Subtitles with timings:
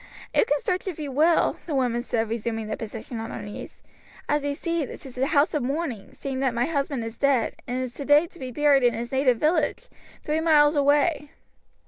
[0.33, 3.83] "You can search if you will," the woman said, resuming the position on her knees.
[4.27, 7.57] "As you see, this is a house of mourning, seeing that my husband is dead,
[7.67, 9.89] and is today to be buried in his native village,
[10.23, 11.29] three miles away."